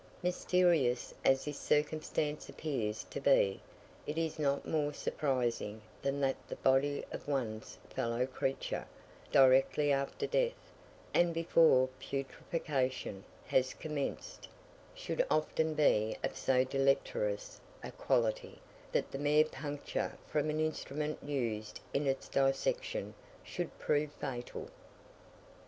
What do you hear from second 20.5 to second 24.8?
instrument used in its dissection, should prove fatal.